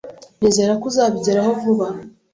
Nizera 0.39 0.73
ko 0.79 0.85
uzabigeraho 0.91 1.51
vuba. 1.61 1.87